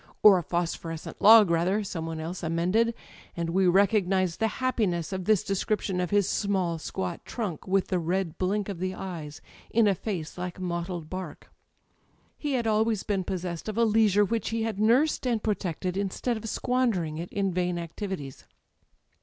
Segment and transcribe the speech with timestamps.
[0.23, 2.57] "Or a phosphorescent log, rather," some one else [«44] Digitized by LjOOQ IC THE EYES
[2.87, 2.95] amended;
[3.37, 7.89] and we recognised the happiness of this de scription of his small squat trunk, with
[7.89, 11.51] the red blink of the ey es in a face like mottled bark.
[12.35, 16.35] He had always been possessed of a leisure which he had nursed and protected, instead
[16.35, 18.47] of squandering it in vain activities.